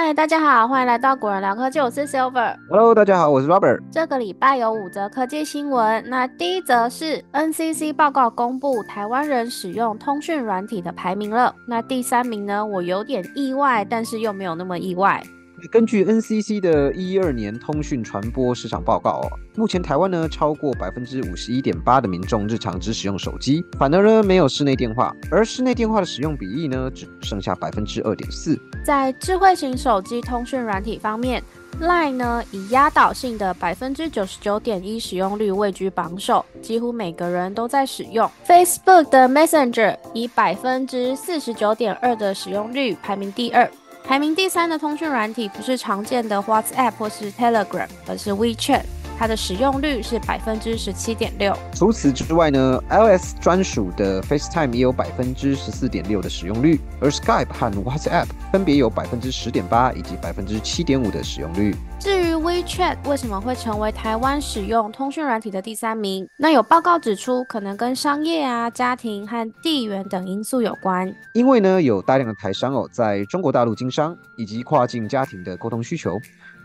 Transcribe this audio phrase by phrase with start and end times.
[0.00, 2.54] 嗨，大家好，欢迎来到果仁聊科技，我是 Silver。
[2.70, 3.80] Hello，大家好，我是 Robert。
[3.90, 11.52] 这个礼拜有五则科技新闻，那第一则是 NCC 报告公布台湾人使用通讯软体的排名了。
[11.66, 15.20] 那第三名呢，我有点意外，但是又没有那么意外。
[15.66, 28.56] 根据 NCC 的一二年通讯传播市场报告哦，目前台湾呢超过百分之五十一点八的民众日常只使用手机，反而呢没有室内电话，而室内电话的使用比例呢只剩下百分之二点四。
[28.84, 31.42] 在智慧型手机通讯软体方面
[31.80, 38.30] ，Line 呢以压倒性的百分之九十九点一使用率位居榜首，几乎每个人都在使用。
[38.46, 43.68] Facebook 的 Messenger 以百分之四十九点二的使用率排名第二。
[44.08, 48.80] 排名第三的通讯软体不是常见的 WhatsApp 或是 Telegram，而是 WeChat，
[49.18, 51.52] 它的使用率是百分之十七点六。
[51.74, 61.74] 除此之外呢，iOS 专属的 FaceTime 也有百分之十四点六的使用率，而 Skype 和 WhatsApp 分别有百分之十点八以及百分之七点五的使用率。
[61.98, 66.28] 至于 WeChat 为什么会成为台湾使用通讯软体的第三名？
[66.38, 71.12] 那有报告指出，可能跟商业啊、家庭和地缘等因素有关。
[71.34, 76.16] 因为呢，有大量的台商哦，在中国大陆经商以及跨境家庭的沟通需求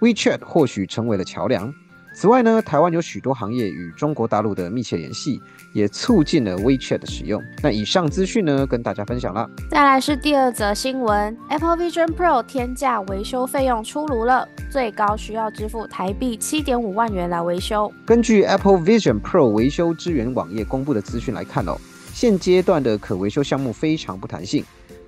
[0.01, 1.73] ，WeChat 或许成为了桥梁。
[2.13, 5.41] 此外呢，台湾有许多行业与中国大陆的密切联系，
[5.73, 7.41] 也促进了 WeChat 的使用。
[7.61, 9.49] 那以上资讯呢，跟大家分享了。
[9.69, 17.91] 再来是第二则新闻，Apple Vision Pro 天价维修费用出炉了，最高需要支付台币七点五万元来维修。
[18.05, 21.75] 根据 Apple Vision Pro 维修支援网页公布的资讯来看哦，
[22.13, 24.63] 现阶段的可维修项目非常不弹性。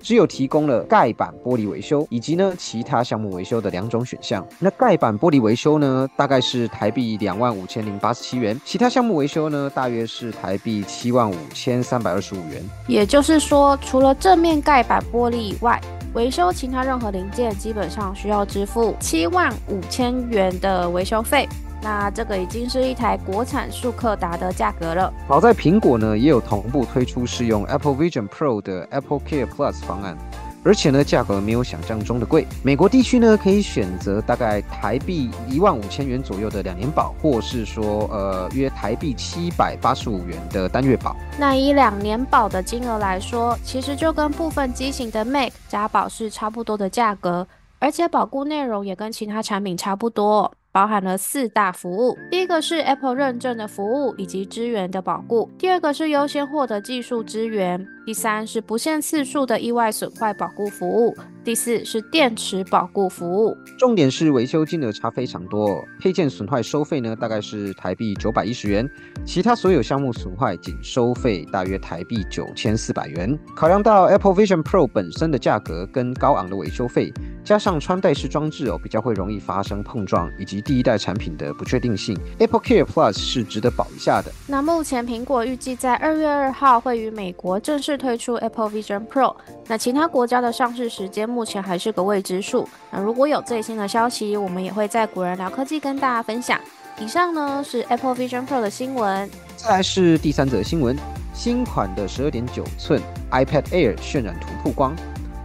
[0.06, 4.46] 只有提供了盖板玻璃维修以及呢其他项目维修的两种选项。
[4.60, 12.62] 那盖板玻璃维修呢，大概是台币两万五千零八十七元；其他项目维修呢，大约是台币七万五千三百二十五元。
[12.86, 15.80] 也就是说，除了正面盖板玻璃以外，
[16.14, 21.48] 维修其他任何零件基本上需要支付七万五千元的维修费。
[21.86, 25.12] 那这个已经是一台国产速克达的价格了。
[25.28, 30.18] 好在苹果呢也有同步推出适用 Apple Vision Pro 的 Apple Care Plus 方案，
[30.64, 32.44] 而且呢价格没有想象中的贵。
[32.64, 41.14] 美国地区呢可以选择大概台币一万五千元左右的两年保，或是说呃约台币七百八十五元的单月保。
[41.38, 47.46] 那以两年保的金额来说，其实就跟部分机型的 Mac 加保是差不多的价格，
[47.78, 50.52] 而且保固内容也跟其他产品差不多。
[50.76, 61.12] 包含了四大服务，第一个是 Apple 认证的服务以及资源的保护，第二个是优先获得技术资源，第三是不限次数的意外损坏保固服务，
[61.42, 63.56] 第四是电池保固服务。
[63.76, 68.88] 重点是维修金额差非常多，配件损坏收费呢大概是台币九百一十元，
[69.24, 73.36] 其他所有项目损坏仅收费大约台币九千四百元。
[73.56, 77.12] 考量到 Apple Vision Pro 本身的价格跟高昂的维修费，
[77.42, 84.30] 加上穿戴式装置哦比较会容易发生碰撞以及第一代产品的不确定性，Apple Care Plus 是值得保一下的。
[84.46, 89.34] 那目前苹果预计在二月二号会于美国正式推出 Apple Vision Pro，
[89.66, 92.68] 那其他国家的上市时间目前还是个未知数。
[92.90, 96.60] 那如果有最新的消息，我们也会在古人聊科技跟大家分享。
[96.98, 99.28] 以上呢是 Apple Vision Pro 的新闻。
[99.56, 100.96] 再来是第三则新闻，
[101.34, 104.94] 新款的十二点九寸 iPad Air 渲染图曝光。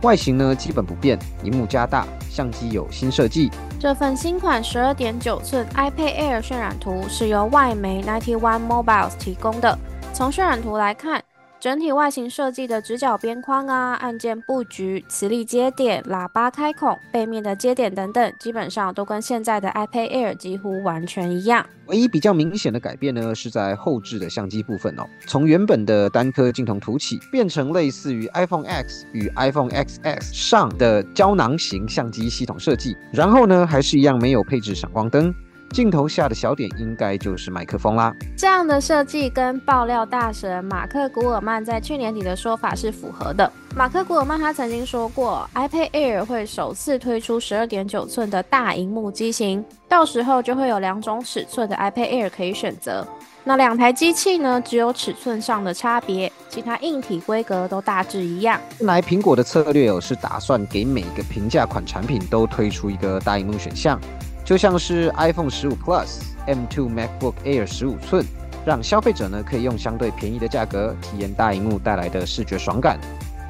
[0.01, 3.51] 外形呢基本不变，荧幕加大，相机有新设计。
[3.79, 9.77] 这份新款十二点九寸 iPad Air 渲染图是由外媒 Ninety One Mobiles 提供的。
[10.13, 11.21] 从渲染图来看，
[11.61, 21.63] 整体外形设计的直角边框啊、按键布局、磁力接点、喇叭开孔、背面的接点等等，基本上都跟现在的 iPad Air 几乎完全一样。
[21.85, 32.97] 唯一比较明显的改变呢，是在后置的相机部分哦，从原本的单颗镜头凸起，变成类似于 iPhone X 与 iPhone XS 上的胶囊型相机系统设计。
[33.13, 35.31] 然后呢，还是一样没有配置闪光灯。
[35.71, 38.13] 镜头下的小点应该就是麦克风啦。
[38.37, 43.51] 这样的设计跟爆料大神马克·古尔曼在去年底的说法是符合的。
[43.75, 53.07] 马克·古尔曼他曾经说过，iPad Air 会首次推出十二点九寸的大荧幕机型，到时候就会有两种尺寸的 iPad Air 可以选择。
[53.43, 58.59] 那两台机器呢，只有尺寸上的差别，其他硬体规格都大致一样。
[58.77, 63.99] 看来苹果的策略哦是打算给每个平价款产品都推出一个大荧幕选项。
[64.43, 68.25] 就像是 iPhone 十五 Plus、M2 MacBook Air 十五寸，
[68.65, 72.99] 让消费者呢可以用相对便宜的价格体验大荧幕带来的视觉爽感。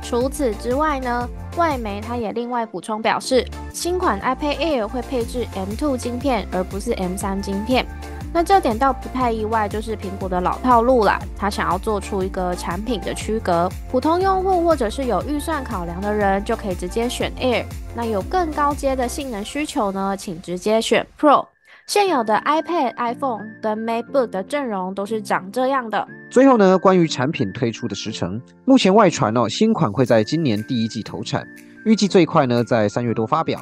[0.04, 7.86] 除此之外呢，外媒它也另外补充表示，新款 iPad Air 会配置 M2 晶片，而不是 M3 晶片。
[8.34, 11.20] 那这点倒不太意外，就是苹果的老套路啦。
[11.38, 17.66] 它想要做出一个产品的区隔，普通用户或者是有预算考量的人就可以直接选 Air。
[17.96, 21.46] 那有更高阶的性能需求呢，请直接选 Pro。
[21.88, 26.08] 现有的 iPad、iPhone 跟 MacBook 的阵容都是长这样的。
[26.30, 31.46] 最后呢，关于产品推出的时程，目前外传哦，新款会在今年第一季投产，
[31.84, 33.60] 预计最快呢在三月多发表，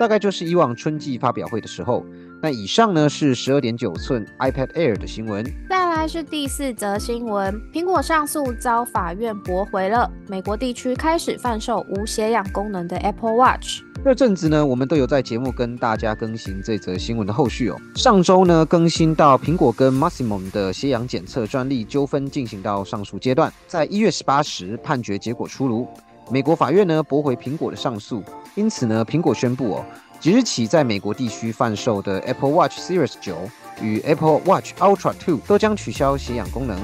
[0.00, 2.02] 大概就是以往春季发表会的时候。
[2.40, 5.44] 那以上呢是十二点九寸 iPad Air 的新闻。
[5.68, 13.82] 再来是第四则新闻，苹果上诉遭法院驳回了，美国地区开始贩售无血氧功能的 Apple Watch。
[14.02, 17.76] 这阵子呢，我们都有在节目跟大家更新这则新闻的后续哦。
[17.94, 25.86] 上周呢，更新到苹果跟 Masimo 的血氧检测专利纠纷进行到上诉阶段，在一月十八时判决结果出炉，
[26.32, 28.22] 美国法院呢驳回苹果的上诉，
[28.54, 29.84] 因此呢，苹果宣布哦，
[30.20, 33.36] 即日起在美国地区贩售的 Apple Watch Series 九
[33.82, 36.78] 与 Apple Watch Ultra Two 都将取消血氧功能。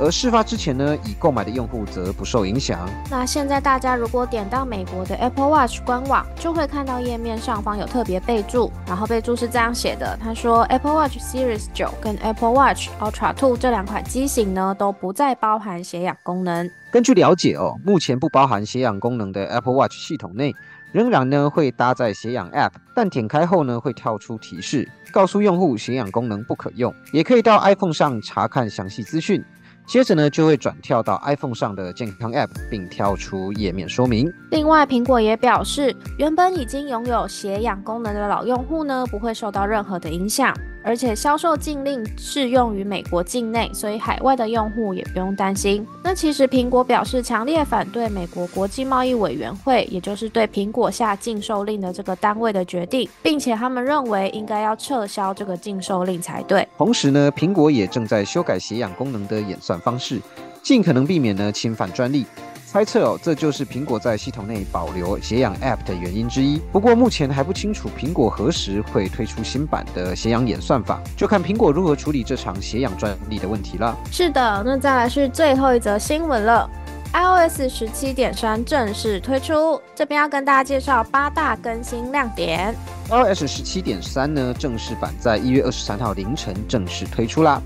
[0.00, 2.88] 而事发之前呢，已购买的用户则不受影响。
[3.10, 16.70] 那现在大家如果点到美国的 Apple Watch 官网，就会看到页面上方有特别备注，然后备注是这样写的：他说 Apple Watch Series 九跟 Apple Watch Ultra Two 这两款机型呢，都不再包含血氧功能。
[16.90, 20.54] 根据了解哦，目前不包含血氧功能的 Apple Watch 系统内，
[20.92, 26.92] 仍然呢会搭载血氧 App，但点开后呢会跳出提示，告诉用户血氧功能不可用。
[27.12, 29.44] 也可以到 iPhone 上查看详细资讯。
[29.86, 34.32] 接着呢，就会转跳到 iPhone 上的健康 App，并跳出页面说明。
[34.50, 40.56] 另外，苹果也表示，原本已经拥有血氧功能的老用户呢，不会受到任何的影响。
[40.82, 45.86] 而且销售禁令适用于美国境内，所以海外的用户也不用担心。
[46.02, 56.66] 那其实苹果表示强烈反对美国国际贸易委员会，也就是对苹果下禁售令的这个单位的决定，并且他们认为应该要撤销这个禁售令才对。
[56.78, 60.20] 同时呢，苹果也正在修改血氧功能的演算方式，
[60.62, 62.24] 尽可能避免呢侵犯专利。
[62.72, 66.62] 猜测哦，这就是苹果在系统内保留血氧 App 的原因之一。
[66.70, 73.98] 不过目前还不清楚苹果何时会推出新版的血氧演算法，就看苹果如何处理这场血氧专利的问题了。
[74.12, 76.70] 是的，那再来是最后一则新闻了
[77.12, 82.72] ，iOS 十七点三正式推出，这边要跟大家介绍八大更新亮点。
[83.08, 87.60] iOS 十七点三呢，正式版在一月二十三号凌晨正式推出啦。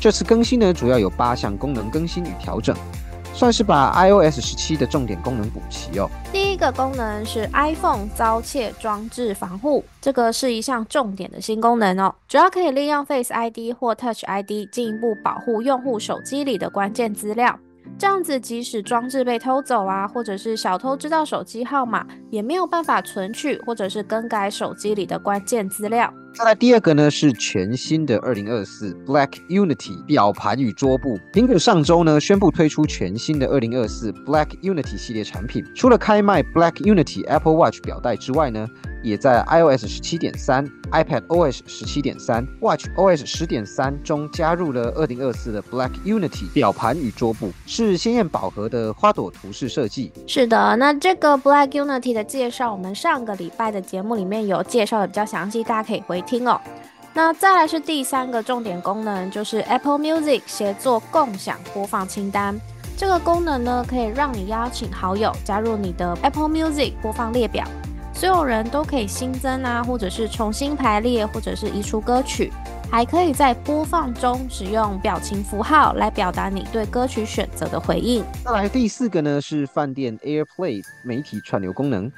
[0.00, 2.76] 这次更新呢，主要有八项功能更新与调整。
[3.38, 6.10] 算是把 iOS 十七的重点功能补齐哦。
[6.32, 17.56] 第一个功能是 iPhone 遭窃装置防护，这个是一项重点的新功能哦，主要可以利用 Face ID 或 Touch ID 进一步保护用户手机里的关键资料。
[17.96, 26.12] 这样子，即使装置被偷走啊，或者是小偷知道手机号码，也没有办法存取或者是更改手机里的关键资料。
[26.38, 31.18] 再来第二个呢，是全新的二零二四 Black Unity 表盘与桌布。
[31.32, 38.68] 苹果上周呢宣布推出全新的二零二四 Black Unity 系列产品，除了开卖 Black Unity Apple Watch 表带之外呢，
[39.02, 50.12] 也在 iOS 十七点三、iPad OS 十七点三、Watch OS 十点三中加入了二零二四的 Black Unity 表盘与桌布，是鲜艳饱和的花朵图式设计。
[50.28, 56.22] 是的，那这个 Black Unity 的介绍，我们上个礼拜的节目里面有介绍的比较详细，大家可以回。
[56.28, 56.60] 听哦，
[57.14, 62.54] 那再来是第三个重点功能，就是 Apple Music 协作共享播放清单。
[62.98, 67.64] 这个功能呢，可以让你邀请好友加入你的 Apple Music 播放列表，
[68.12, 72.52] 所有人都可以新增啊，或者是重新排列，或者是移除歌曲，
[72.90, 78.22] 还可以在播放中使用表情符号来表达你对歌曲选择的回应。
[78.44, 82.12] 再来第四个呢，是饭店 AirPlay 媒体串流功能。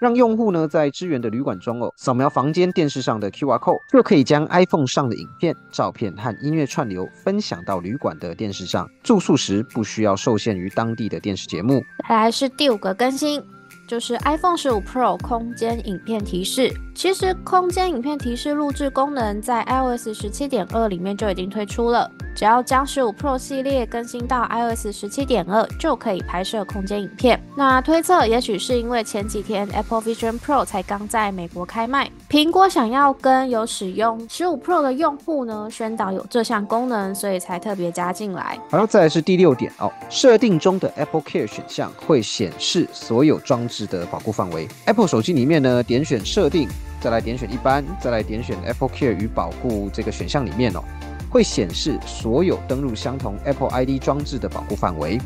[0.00, 8.88] 让用户呢在支援的旅馆中哦，扫描房间电视上的 QR code，就可以将 iPhone 上的影片、照片和音乐串流分享到旅馆的电视上。
[9.02, 11.82] 住宿时不需要受限于当地的电视节目。
[12.08, 13.42] 来是第五个更新，
[13.86, 16.72] 就是 iPhone 十五 Pro 空间影片提示。
[16.94, 22.08] 其实空间影片提示录制功能在 iOS 十七点二里面就已经推出了。
[22.36, 27.40] 只要将十五 Pro 系列更新到 iOS 十七点二，就可以拍摄空间影片。
[27.56, 38.58] 那推测，也许是因为前几天 Apple Vision Pro 才刚在美国开卖，苹果想要跟有使用十五 Pro 的用户呢宣导有这项功能，所以才特别加进来。
[38.70, 44.68] 好，再来是第六点哦，设定中的 Apple Care 选项会显示所有装置的保护范围。
[44.84, 46.68] Apple 手机里面呢，点选设定，
[47.00, 50.80] 再来点选一般，再来点选 Apple Care 与保护这个选项里面哦。
[51.28, 55.20] 会显示所有登录相同 Apple ID 装置的保护范围。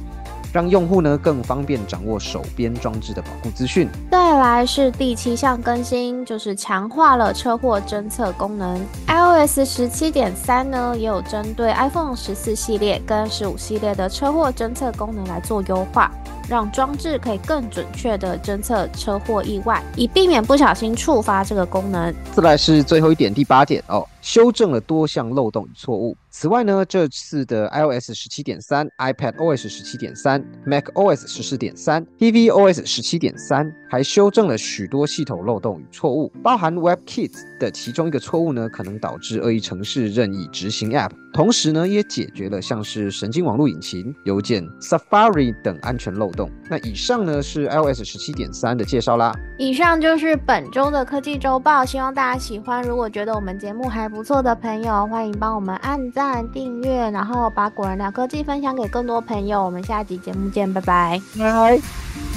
[0.51, 3.87] 让用户呢更方便掌握手边装置的保护资讯。
[4.11, 8.81] 再来是第七项更新，就是强化了车祸侦测功能。
[9.07, 16.11] iOS 十七点三呢，也有针对 iPhone 十四系列跟十五系列的车祸侦测功能来做优化。
[16.49, 22.15] 让装置可以更准确的侦测车祸意外，以避免不小心触发这个功能。
[22.33, 26.15] 再来是最后一点，第八点哦，修正了多项漏洞与错误。
[26.29, 41.13] 此外呢，这次的 iOS 十七点三、iPadOS 十七点三、macOS 十四点三、tvOS 十七点三，还修正了许多系统漏洞与错误，包含 WebKit 的其中一个错误呢，可能导致恶意程式任意执行 App。
[41.33, 46.51] 同时呢，也解决了像是神经网络引擎、邮件、Safari 等安全漏洞。
[46.69, 49.33] 那以上呢是 iOS 十七点三的介绍啦。
[49.59, 52.83] 以上就是本周的科技周报，希望大家喜欢。
[52.83, 56.45] 如果觉得我们节目还不不错的朋友，欢迎帮我们按赞。
[56.51, 59.65] 订阅，然后把果仁聊科技分享给更多朋友。
[59.65, 61.23] 我们下集节目见，拜拜。
[61.39, 62.28] 拜。